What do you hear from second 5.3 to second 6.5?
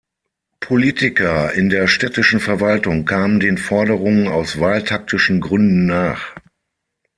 Gründen nach.